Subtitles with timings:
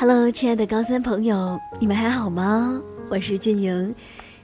[0.00, 2.80] Hello，亲爱的高三朋友，你们还好吗？
[3.10, 3.94] 我是俊莹，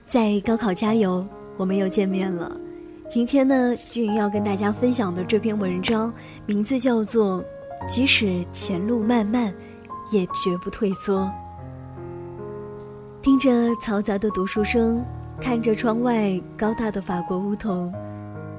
[0.05, 1.27] 在高考加油，
[1.57, 2.55] 我们又见面了。
[3.09, 6.13] 今天呢，俊莹要跟大家分享的这篇文章，
[6.45, 7.43] 名字叫做
[7.89, 9.47] 《即使前路漫漫，
[10.13, 11.21] 也绝不退缩》。
[13.23, 15.03] 听着嘈杂的读书声，
[15.41, 17.91] 看着窗外高大的法国梧桐，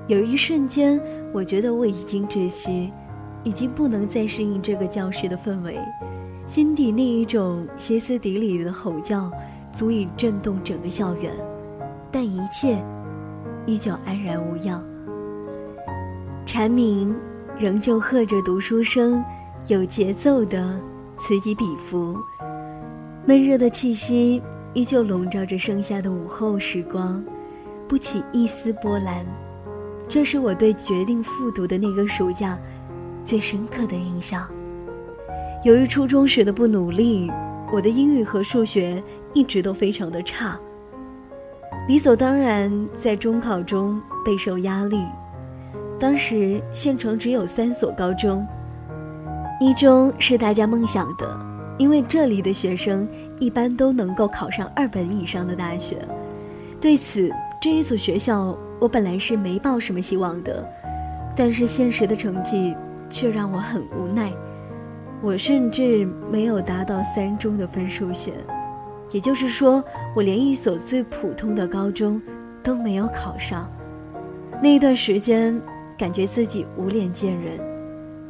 [0.07, 0.99] 有一瞬间，
[1.31, 2.91] 我觉得我已经窒息，
[3.43, 5.77] 已经不能再适应这个教室的氛围。
[6.47, 9.29] 心底那一种歇斯底里的吼叫，
[9.69, 11.33] 足以震动整个校园，
[12.09, 12.81] 但一切
[13.65, 14.81] 依旧安然无恙。
[16.45, 17.13] 蝉鸣
[17.59, 19.21] 仍旧和着读书声，
[19.67, 20.79] 有节奏的
[21.17, 22.17] 此起彼伏。
[23.25, 24.41] 闷热的气息
[24.73, 27.21] 依旧笼罩着盛夏的午后时光，
[27.89, 29.25] 不起一丝波澜。
[30.07, 32.57] 这是我对决定复读的那个暑假
[33.25, 34.47] 最深刻的印象。
[35.67, 37.29] 由于初中时的不努力，
[37.73, 40.57] 我的英语和数学一直都非常的差。
[41.89, 45.03] 理所当然，在中考中备受压力。
[45.99, 48.47] 当时县城只有三所高中，
[49.59, 51.37] 一中是大家梦想的，
[51.77, 53.05] 因为这里的学生
[53.37, 55.97] 一般都能够考上二本以上的大学。
[56.79, 57.29] 对此，
[57.61, 60.65] 这一所学校我本来是没抱什么希望的，
[61.35, 62.73] 但是现实的成绩
[63.09, 64.31] 却让我很无奈。
[65.21, 68.33] 我甚至没有达到三中的分数线，
[69.11, 69.83] 也就是说，
[70.15, 72.21] 我连一所最普通的高中
[72.61, 73.69] 都没有考上。
[74.61, 75.59] 那一段时间，
[75.97, 77.59] 感觉自己无脸见人。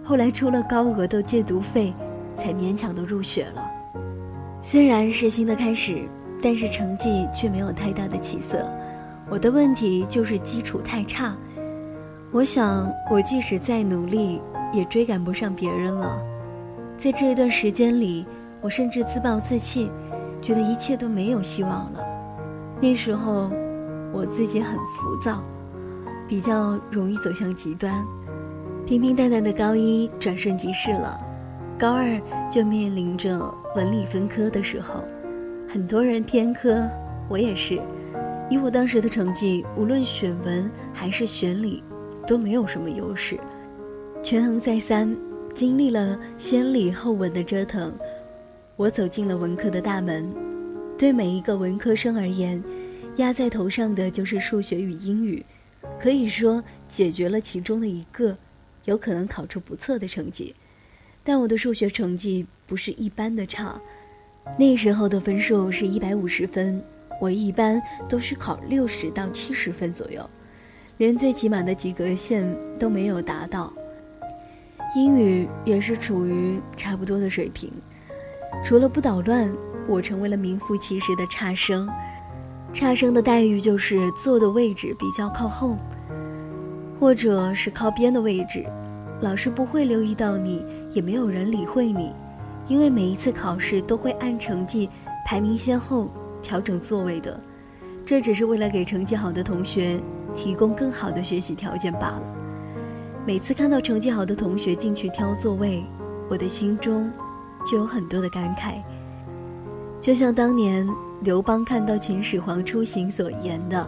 [0.04, 1.94] 后来出了高额的借读费，
[2.36, 3.70] 才勉强的入学了。
[4.62, 6.08] 虽然是新的开始，
[6.42, 8.66] 但是成绩却没有太大的起色。
[9.30, 11.36] 我的问题就是基础太差。
[12.32, 16.18] 我想，我即使再努力，也追赶不上别人了。
[16.98, 18.26] 在这一段时间里，
[18.59, 19.92] 我甚至自暴自弃，
[20.42, 22.03] 觉得一切都没有希望了。
[22.81, 23.52] 那时候，
[24.12, 25.44] 我自己很浮躁，
[26.28, 28.03] 比较容易走向极端。
[28.88, 31.19] 平平淡淡的高一转瞬即逝了，
[31.78, 32.19] 高二
[32.50, 33.40] 就面临着
[33.75, 35.03] 文理分科的时候，
[35.69, 36.90] 很多人偏科，
[37.29, 37.79] 我也是。
[38.50, 41.84] 以我当时的成绩，无论选文还是选理，
[42.25, 43.40] 都没有什么优势，
[44.24, 45.16] 权衡再三。
[45.57, 47.91] 经历了先礼后文的折腾，
[48.75, 50.31] 我走进了文科的大门。
[51.00, 52.63] 对每一个文科生而言，
[53.16, 55.44] 压在头上的就是数学与英语，
[56.00, 58.38] 可以说解决了其中的一个，
[58.85, 60.53] 有可能考出不错的成绩。
[61.23, 63.81] 但我的数学成绩不是一般的差，
[64.59, 66.79] 那时候的分数是一百五十分，
[67.19, 70.29] 我一般都是考六十到七十分左右，
[70.97, 72.47] 连最起码的及格线
[72.78, 73.73] 都没有达到。
[74.97, 77.72] 英语也是处于差不多的水平，
[78.66, 79.47] 除了不捣乱，
[79.88, 81.88] 我成为了名副其实的差生。
[82.74, 85.78] 差生的待遇就是坐的位置比较靠后，
[87.00, 88.66] 或者是靠边的位置，
[89.22, 92.12] 老师不会留意到你，也没有人理会你，
[92.68, 94.90] 因为每一次考试都会按成绩
[95.28, 96.09] 排名先后
[96.41, 97.40] 调整座位的，
[98.03, 100.02] 这只是为了给成绩好的同学
[100.35, 102.37] 提供更好的学习条件罢了。
[103.28, 105.84] 每次看到成绩好的同学进去挑座位，
[106.30, 107.12] 我的心中
[107.70, 108.82] 就有很多的感慨。
[110.00, 110.88] 就像当年
[111.24, 113.86] 刘邦看到秦始皇出行所言的：“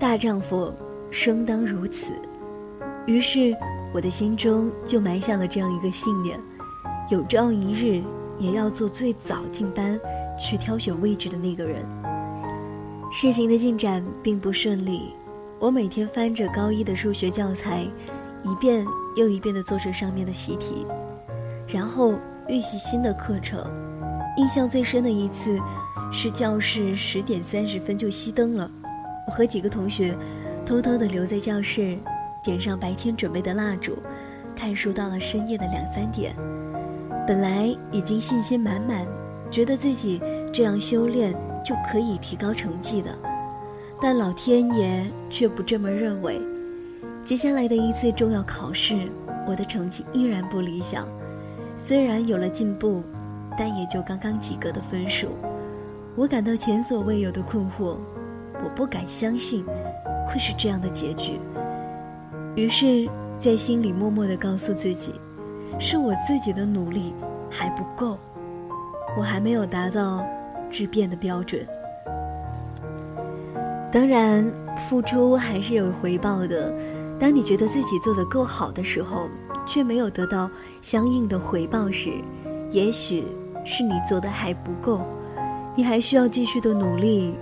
[0.00, 0.72] 大丈夫
[1.10, 2.14] 生当如此。”
[3.04, 3.54] 于是
[3.92, 6.40] 我的心中就埋下了这样一个信念：
[7.10, 8.02] 有朝一日
[8.38, 10.00] 也要做最早进班
[10.40, 11.84] 去挑选位置的那个人。
[13.10, 15.12] 事情的进展并不顺利，
[15.58, 17.86] 我每天翻着高一的数学教材。
[18.44, 18.86] 一遍
[19.16, 20.86] 又一遍地做着上面的习题，
[21.66, 22.14] 然后
[22.48, 23.64] 预习新的课程。
[24.36, 25.58] 印象最深的一次，
[26.12, 28.70] 是教室十点三十分就熄灯了，
[29.26, 30.16] 我和几个同学
[30.64, 31.96] 偷偷地留在教室，
[32.42, 33.96] 点上白天准备的蜡烛，
[34.56, 36.34] 看书到了深夜的两三点。
[37.26, 39.06] 本来已经信心满满，
[39.50, 40.20] 觉得自己
[40.52, 41.32] 这样修炼
[41.64, 43.16] 就可以提高成绩的，
[44.00, 46.40] 但老天爷却不这么认为。
[47.24, 49.08] 接下来的一次重要考试，
[49.46, 51.06] 我的成绩依然不理想。
[51.76, 53.02] 虽然有了进步，
[53.56, 55.28] 但也就刚刚及格的分数。
[56.16, 57.96] 我感到前所未有的困惑，
[58.62, 59.64] 我不敢相信
[60.26, 61.38] 会是这样的结局。
[62.56, 63.08] 于是，
[63.38, 65.14] 在心里默默地告诉自己，
[65.78, 67.14] 是我自己的努力
[67.48, 68.18] 还不够，
[69.16, 70.26] 我还没有达到
[70.70, 71.64] 质变的标准。
[73.92, 74.44] 当然，
[74.88, 76.74] 付出还是有回报的。
[77.22, 79.28] 当你觉得自己做得够好的时候，
[79.64, 82.10] 却没有得到相应的回报时，
[82.72, 83.22] 也许
[83.64, 85.00] 是你做的还不够，
[85.76, 87.36] 你还需要继续的努力。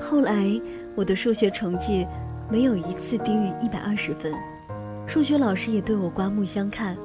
[0.00, 0.60] 后来
[0.96, 2.04] 我的数学成绩
[2.50, 4.34] 没有一次低于一百二十分，
[5.06, 6.98] 数学老师也对我刮目相看，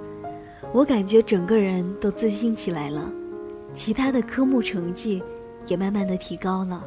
[0.74, 3.08] 我感觉整个人都自信起来了，
[3.76, 5.22] 其他的科目成绩
[5.68, 6.84] 也慢慢的提高了。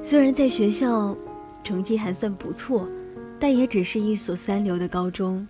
[0.00, 1.16] 虽然在学校
[1.64, 2.86] 成绩还算不错，
[3.40, 5.48] 但也只是一所三流的高中，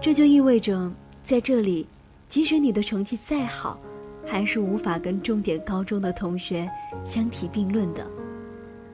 [0.00, 0.92] 这就意味着
[1.24, 1.88] 在这里，
[2.28, 3.80] 即使你的成绩再好，
[4.26, 6.70] 还是无法跟重点高中的同学
[7.02, 8.06] 相提并论的。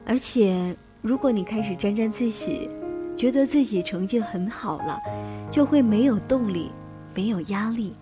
[0.05, 2.69] 而且，如果你开始沾沾自喜，
[3.17, 4.97] 觉得自己成绩很好了，
[5.51, 6.71] 就会没有动力，
[7.13, 7.93] 没有压力。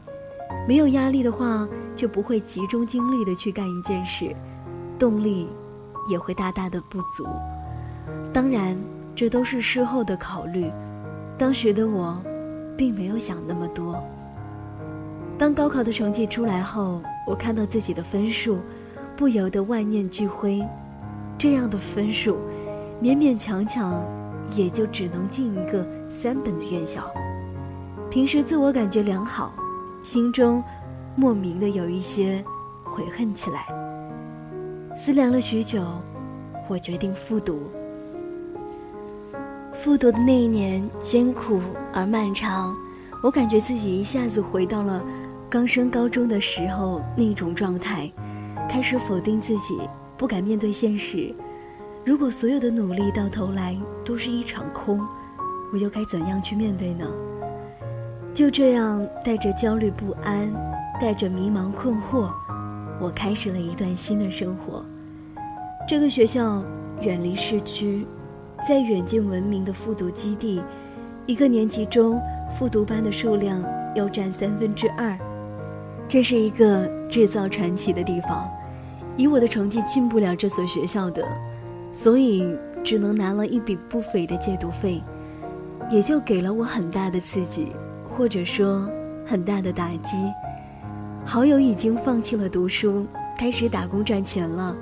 [0.68, 4.36] 没有压力的话，就不会集中精力的去干一件事，
[5.00, 5.48] 动力
[6.08, 7.26] 也会大大的不足。
[8.32, 8.78] 当然，
[9.16, 10.70] 这都是事后的考虑，
[11.38, 12.22] 当时的我，
[12.76, 14.04] 并没有想那么多。
[15.38, 18.60] 当高考的成绩出来后，我看到自己的分数，
[19.16, 20.62] 不由得万念俱灰。
[21.38, 22.38] 这样的分数，
[23.02, 24.04] 勉勉强强，
[24.54, 27.10] 也就只能进一个三本的院校。
[28.10, 29.54] 平时自我感觉良好，
[30.02, 30.64] 心中
[31.16, 32.44] 莫名的有一些
[32.84, 33.66] 悔恨起来。
[34.96, 35.84] 思量了许久，
[36.68, 37.64] 我决定复读。
[39.76, 41.60] 复读的那一年艰苦
[41.94, 42.76] 而漫长，
[43.22, 45.04] 我感觉自己一下子回到了
[45.50, 48.10] 刚升高中的时候那种状态，
[48.70, 49.78] 开始否定自己。
[50.18, 51.36] 不敢面对现实，
[52.06, 55.06] 如果所有的努力到头来都是一场空，
[55.74, 57.06] 我又该怎样去面对呢？
[58.34, 60.50] 就这样，带着焦虑不安，
[61.02, 62.30] 带着迷茫困惑，
[63.02, 64.86] 我开始了一段新的生活。
[65.86, 66.64] 这个学校
[67.02, 68.08] 远离市区，
[68.68, 70.60] 在远近闻名的复读基地，
[71.28, 72.20] 一个年级中
[72.58, 73.64] 复读班的数量
[73.94, 75.16] 要占三分之二，
[76.08, 78.50] 这是一个制造传奇的地方。
[79.18, 81.24] 以我的成绩进不了这所学校的，
[81.94, 85.00] 所以只能拿了一笔不菲的借读费，
[85.92, 87.72] 也就给了我很大的刺激，
[88.10, 88.90] 或者说
[89.28, 90.18] 很大的打击。
[91.24, 93.06] 好友已经放弃了读书，
[93.38, 94.76] 开始打工赚钱了。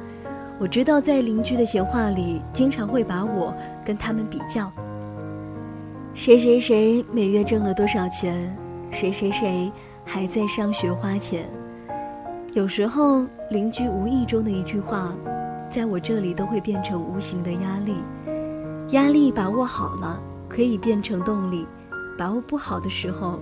[0.64, 4.72] 我知道在邻居的闲话里，经常会把我跟他们比较。
[6.14, 8.56] 谁谁谁每月挣了多少钱？
[8.90, 9.70] 谁谁谁
[10.06, 11.50] 还在上学花钱？
[12.54, 15.14] 有时候，邻居无意中的一句话，
[15.70, 17.96] 在我这里都会变成无形的压力。
[18.92, 20.18] 压力把握好了，
[20.48, 21.68] 可以变成动力；
[22.18, 23.38] 把握不好的时候，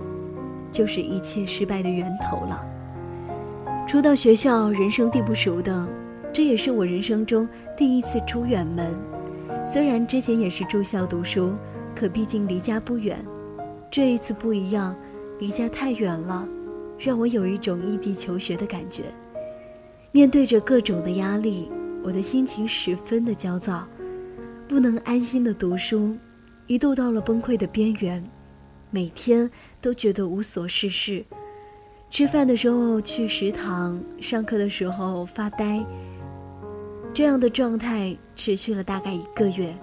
[0.72, 2.60] 就是一切失败的源头了。
[3.86, 5.86] 初到学校，人生地不熟的，
[6.32, 7.46] 这也是我人生中
[7.76, 8.94] 第一次出远门。
[9.64, 11.52] 虽然之前也是住校读书，
[11.94, 13.22] 可毕竟离家不远。
[13.90, 14.96] 这一次不一样，
[15.38, 16.48] 离家太远了。
[16.98, 19.02] 让我有一种异地求学的感觉。
[20.12, 21.68] 面对着各种的压力，
[22.02, 23.86] 我的心情十分的焦躁，
[24.68, 26.16] 不能安心的读书，
[26.66, 28.22] 一度到了崩溃的边缘，
[28.90, 29.50] 每天
[29.80, 31.24] 都觉得无所事事。
[32.08, 35.84] 吃饭的时候去食堂，上课的时候发呆。
[37.14, 39.74] 这样的状态持续了大概一个月。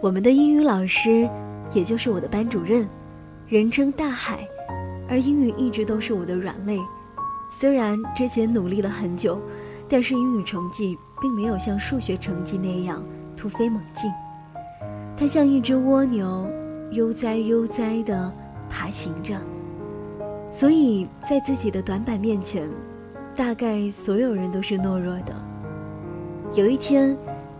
[0.00, 1.28] 我们的英语老师，
[1.74, 2.88] 也就是我的班主任，
[3.48, 4.46] 人称大海。
[5.08, 6.78] 而英语一直都是我的软肋，
[7.50, 9.40] 虽然之前努力了很久，
[9.88, 13.04] 但是英语成绩并没有像数学成绩那样
[13.36, 14.08] 突飞猛进。
[15.16, 16.48] 它像一只蜗牛，
[16.92, 18.32] 悠哉悠哉地
[18.68, 19.34] 爬行着。
[20.48, 22.68] 所以在自己的短板面前，
[23.34, 25.49] 大概所有人都是懦弱的。
[26.52, 27.16] 有一天，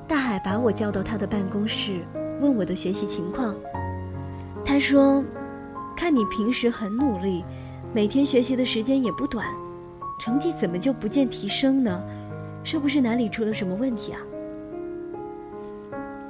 [0.09, 2.01] 大海把我叫到他的办公室，
[2.41, 3.55] 问我的学习情况。
[4.65, 5.25] 他说。
[5.97, 7.45] 看你平时很努力，
[7.93, 9.47] 每天学习的时间也不短，
[10.19, 12.03] 成绩怎么就不见提升呢？
[12.65, 14.21] 是不是哪里出了什么问题啊？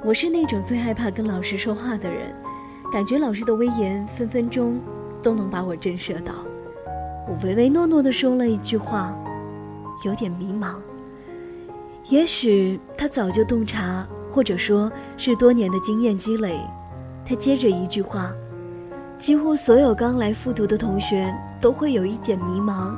[0.03, 2.35] 我是那种最害怕跟老师说话的人，
[2.91, 4.77] 感觉老师的威严分分钟
[5.23, 6.33] 都能把我震慑到。
[7.29, 9.15] 我唯唯诺诺的说了一句话，
[10.03, 10.73] 有点迷茫。
[12.09, 16.59] 也许他早就洞察，或者说是多年的经验积累。
[17.25, 18.31] 他接着一句话。
[19.17, 21.31] 几乎所有刚来复读的同学
[21.61, 22.95] 都会有一点迷茫，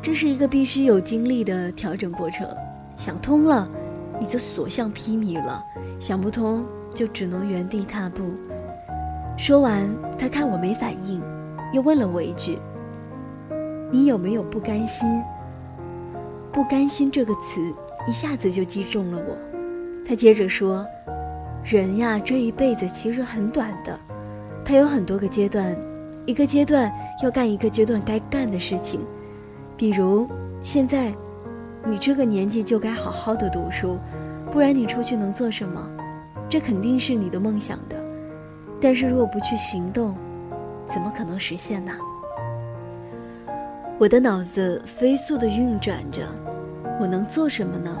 [0.00, 2.48] 这是一个必须有经历的调整过程。
[2.96, 3.68] 想通了，
[4.18, 5.62] 你就所向披靡了；
[6.00, 6.64] 想不通，
[6.94, 8.22] 就只能原地踏步。
[9.36, 9.86] 说完，
[10.18, 11.22] 他看我没反应，
[11.74, 12.58] 又问了我一句
[13.92, 15.06] ：“你有没有不甘心
[16.50, 17.74] ？”“不甘心”这个词
[18.06, 19.36] 一下子就击中了我。
[20.06, 20.86] 他接着说
[21.64, 23.98] ：“人呀，这一辈子其实很短的。”
[24.64, 25.76] 它有很多个阶段，
[26.26, 29.00] 一个阶段要干一个阶段该干的事情，
[29.76, 30.28] 比如
[30.62, 31.12] 现在，
[31.86, 33.98] 你这个年纪就该好好的读书，
[34.50, 35.90] 不然你出去能做什么？
[36.48, 37.96] 这肯定是你的梦想的，
[38.80, 40.14] 但是如果不去行动，
[40.86, 41.92] 怎么可能实现呢？
[43.98, 46.26] 我的脑子飞速的运转着，
[47.00, 47.96] 我能做什么呢？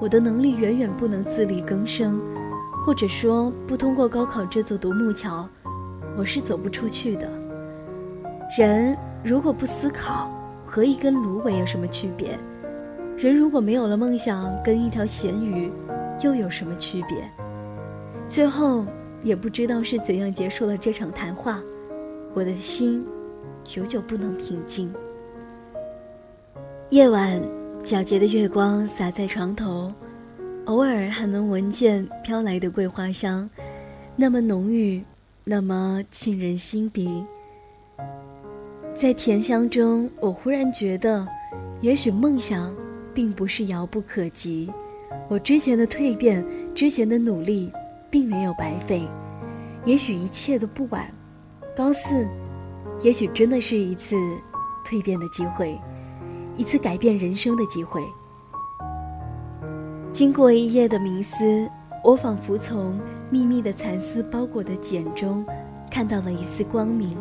[0.00, 2.20] 我的能力远远不能自力更生，
[2.86, 5.48] 或者说不通过高考这座独木桥，
[6.16, 7.28] 我是走不出去的。
[8.56, 10.30] 人如果不思考，
[10.64, 12.38] 和一根芦苇有什么区别？
[13.16, 15.72] 人如果没有了梦想，跟一条咸鱼
[16.22, 17.28] 又有什么区别？
[18.28, 18.86] 最后
[19.24, 21.60] 也不知道是怎样结束了这场谈话，
[22.34, 23.04] 我的心
[23.64, 24.94] 久久不能平静。
[26.90, 27.42] 夜晚，
[27.84, 29.90] 皎洁的月光洒在床头，
[30.66, 33.48] 偶尔还能闻见飘来的桂花香，
[34.14, 35.02] 那么浓郁，
[35.44, 37.24] 那么沁人心鼻。
[38.94, 41.26] 在甜香中，我忽然觉得，
[41.80, 42.74] 也许梦想
[43.14, 44.70] 并不是遥不可及。
[45.28, 46.44] 我之前的蜕变，
[46.74, 47.72] 之前的努力，
[48.10, 49.08] 并没有白费。
[49.86, 51.10] 也许一切都不晚。
[51.74, 52.28] 高四，
[53.02, 54.16] 也许真的是一次
[54.84, 55.78] 蜕变的机会。
[56.58, 58.02] 一次改变人生的机会。
[60.12, 61.70] 经过一夜的冥思，
[62.02, 63.00] 我仿佛从
[63.30, 65.46] 密密的蚕丝包裹的茧中，
[65.88, 67.16] 看到了一丝光明。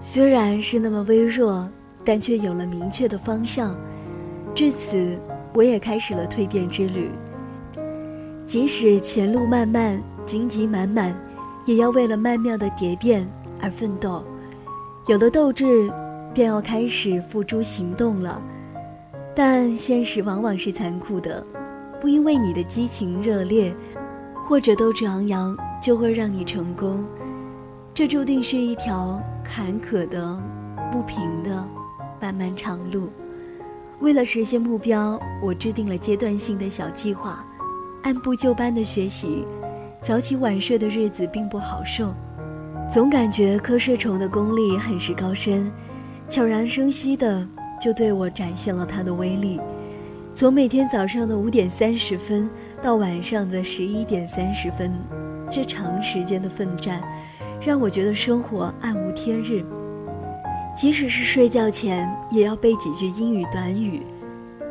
[0.00, 1.66] 虽然是那么微弱，
[2.04, 3.74] 但却有了明确的方向。
[4.54, 5.18] 至此，
[5.54, 7.10] 我也开始了蜕变之旅。
[8.44, 11.18] 即使前路漫漫，荆棘满满，
[11.64, 13.26] 也要为了曼妙的蝶变
[13.62, 14.22] 而奋斗。
[15.06, 15.90] 有了斗志。
[16.34, 18.42] 便要开始付诸行动了，
[19.36, 21.46] 但现实往往是残酷的，
[22.00, 23.72] 不因为你的激情热烈，
[24.44, 27.04] 或者斗志昂扬，就会让你成功。
[27.94, 30.36] 这注定是一条坎坷的、
[30.90, 31.64] 不平的
[32.20, 33.08] 漫漫长路。
[34.00, 37.44] 为了实现目标，我制定了阶段性的小计划，
[38.02, 39.46] 按部就班的学习，
[40.02, 42.12] 早起晚睡的日子并不好受，
[42.90, 45.70] 总感觉瞌睡虫的功力很是高深。
[46.34, 47.46] 悄然生息的，
[47.80, 49.60] 就对我展现了它的威力。
[50.34, 52.50] 从每天早上的五点三十分
[52.82, 54.92] 到晚上的十一点三十分，
[55.48, 57.00] 这长时间的奋战，
[57.64, 59.64] 让我觉得生活暗无天日。
[60.76, 64.02] 即使是睡觉前，也要背几句英语短语。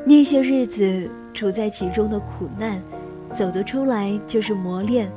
[0.06, 2.84] 那些日子处在其中的苦难，
[3.34, 5.10] 走得出来就是磨练。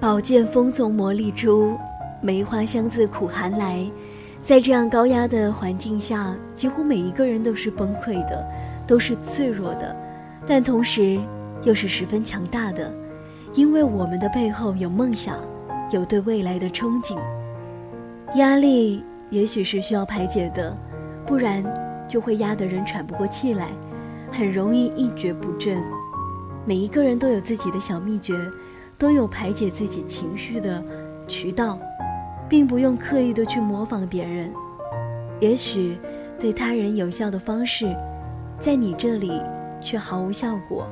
[0.00, 1.78] 宝剑锋从磨砺出，
[2.20, 3.88] 梅花香自苦寒来。
[4.42, 8.44] 在这样高压的环境下，几乎每一个人都是崩溃的，
[8.86, 9.94] 都是脆弱的，
[10.46, 11.20] 但同时
[11.62, 12.92] 又是十分强大的，
[13.52, 15.38] 因为我们的背后有梦想，
[15.92, 17.18] 有对未来的憧憬。
[18.36, 20.74] 压力也许是需要排解的，
[21.26, 21.62] 不然
[22.08, 23.68] 就会压得人喘不过气来，
[24.32, 25.80] 很容易一蹶不振。
[26.64, 28.34] 每一个人都有自己的小秘诀，
[28.96, 30.82] 都有排解自己情绪的
[31.28, 31.78] 渠道。
[32.50, 34.52] 并不用刻意的去模仿别人，
[35.38, 35.96] 也许
[36.36, 37.96] 对他人有效的方式，
[38.58, 39.40] 在你这里
[39.80, 40.90] 却毫无效果。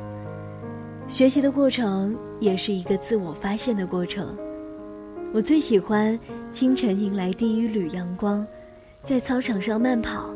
[1.09, 4.39] 学习的过程也是一个自我发现的过程。
[5.35, 6.17] 我最喜欢
[6.53, 8.47] 清晨迎来第一缕阳光，
[9.03, 10.33] 在操场上慢跑。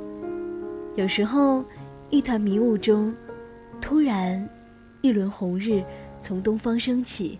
[0.96, 1.64] 有时候，
[2.10, 3.14] 一团迷雾中，
[3.80, 4.46] 突然，
[5.02, 5.84] 一轮红日
[6.20, 7.38] 从东方升起，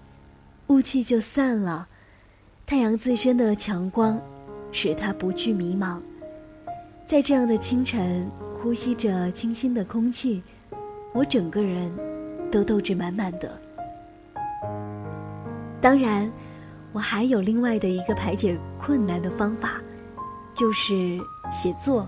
[0.69, 1.89] 雾气就散了。
[2.67, 4.19] 太阳自身的强光，
[4.71, 5.99] 使他不惧迷茫。
[7.07, 10.43] 在这样的清晨，呼吸着清新的空气，
[11.13, 11.93] 我整个人
[12.51, 13.61] 都斗志满满的。
[15.81, 16.31] 当然，
[16.93, 19.75] 我还有另外的一个排解困难的方法，
[20.55, 22.07] 就是写作。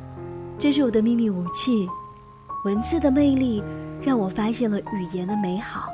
[0.59, 1.89] 这是我的秘密武器。
[2.65, 3.63] 文字的魅力，
[4.01, 5.93] 让我发现了语言的美好，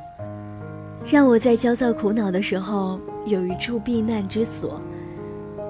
[1.05, 3.01] 让我在焦躁苦恼的时候。
[3.27, 4.81] 有一处避难之所，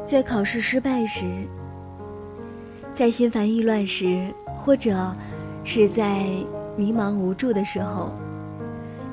[0.06, 1.26] 在考试失败时，
[2.94, 5.12] 在心烦意乱时，或者
[5.64, 6.25] 是在
[6.76, 8.12] 迷茫无助的时候，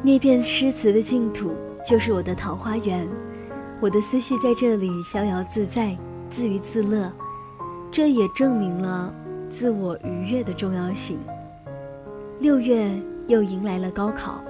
[0.04, 1.52] 那片诗词的净土
[1.84, 3.08] 就是我的桃花源。
[3.82, 5.98] 我的思绪在这里逍遥自在，
[6.30, 7.12] 自娱自乐，
[7.92, 9.12] 这也证明了
[9.50, 11.18] 自我愉悦的重要性。
[12.40, 12.88] 六月
[13.28, 14.44] 又迎来了高考，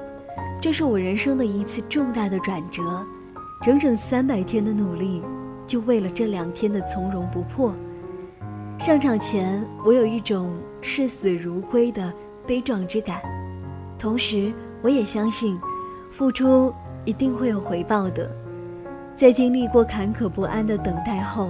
[0.62, 3.06] 这是我人生的一次重大的转折。
[3.64, 5.24] 整整三百天的努力，
[5.66, 7.74] 就为了这两天的从容不迫。
[8.80, 12.14] 上场前，我有一种视死如归的
[12.46, 13.20] 悲壮之感，
[13.98, 14.54] 同时
[14.84, 15.60] 我也相信，
[16.12, 16.72] 付出
[17.04, 18.30] 一定会有回报的。
[19.16, 21.50] 在经历过坎坷不安的等待后，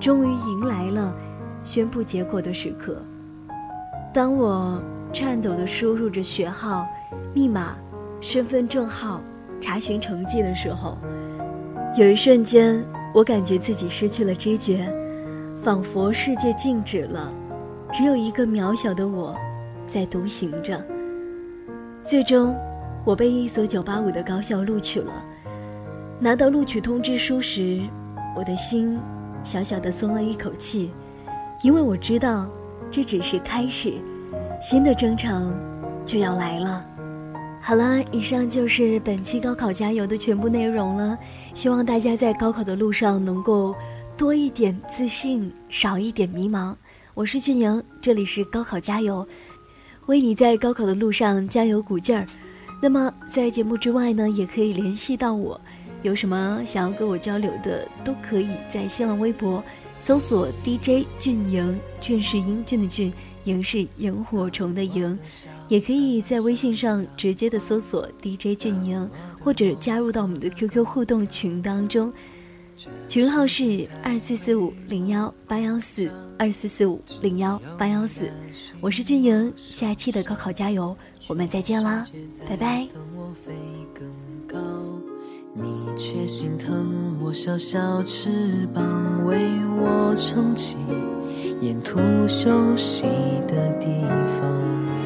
[0.00, 1.14] 终于迎来了
[1.62, 3.00] 宣布结果的时刻。
[4.12, 6.84] 当我颤抖地输入着学号、
[7.32, 7.76] 密码、
[8.20, 9.20] 身份证号、
[9.60, 10.96] 查询成绩的时候，
[11.96, 12.82] 有一瞬间，
[13.14, 14.92] 我感觉自己失去了知觉，
[15.62, 17.32] 仿佛世界静止了，
[17.92, 19.34] 只有一个渺小的我，
[19.86, 20.84] 在独行着。
[22.02, 22.54] 最终，
[23.04, 25.12] 我被一所985的高校录取了。
[26.18, 27.80] 拿到录取通知书时，
[28.34, 28.98] 我的心
[29.42, 30.90] 小小的松了一口气，
[31.62, 32.46] 因为我知道。
[32.88, 33.94] 这只是开始，
[34.62, 35.52] 新的征程
[36.06, 36.86] 就要来了。
[37.66, 41.18] 好了，以上就是本期高考加油的全部内容了。
[41.52, 43.74] 希望大家在高考的路上能够
[44.16, 46.76] 多一点自信，少一点迷茫。
[47.12, 49.26] 我是俊莹，这里是高考加油，
[50.06, 52.24] 为你在高考的路上加油鼓劲儿。
[52.80, 55.60] 那么在节目之外呢，也可以联系到我，
[56.02, 59.60] 有什么想要跟我交流的，都可以在新浪微博。
[59.98, 65.18] 搜索 DJ 俊莹，俊是英俊的俊，莹是萤火虫的萤，
[65.68, 69.10] 也可以在微信上直接的搜索 DJ 俊莹，
[69.42, 72.12] 或者加入到我们的 QQ 互动群当中，
[73.08, 78.30] 群号是二四四五零幺八幺四二四四五零幺八幺四，
[78.80, 80.96] 我是俊莹，下期的高考加油，
[81.26, 82.06] 我们再见啦，
[82.48, 82.86] 拜拜。
[85.58, 85.64] 你
[85.96, 89.38] 却心疼我小小翅膀，为
[89.80, 90.76] 我撑起
[91.62, 93.04] 沿途休息
[93.48, 93.86] 的地
[94.38, 95.05] 方。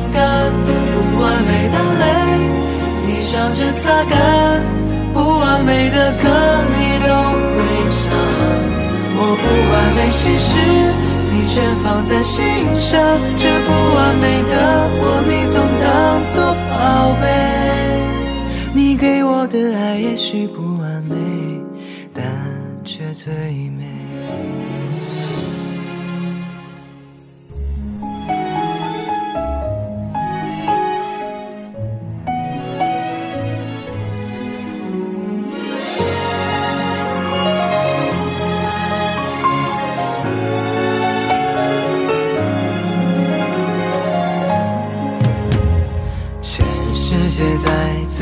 [3.31, 4.19] 想着擦干；
[5.13, 6.27] 不完美的歌，
[6.67, 7.07] 你都
[7.55, 7.63] 会
[7.95, 8.03] 唱。
[9.15, 10.51] 我不完美心事，
[11.31, 12.43] 你全放在心
[12.75, 12.99] 上。
[13.37, 14.51] 这不完美的
[14.99, 15.87] 我，你总当
[16.27, 17.23] 作宝贝。
[18.73, 21.15] 你给我的爱，也许不完美。
[22.13, 22.25] 但
[22.83, 23.33] 却最
[23.69, 23.85] 美。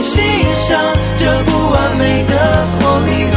[0.00, 0.78] 欣赏。
[1.16, 3.30] 这不完美的我，你